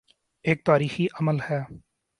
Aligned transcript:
ایک 0.45 0.65
تاریخی 0.65 1.07
عمل 1.19 1.37
ہے۔ 1.49 1.61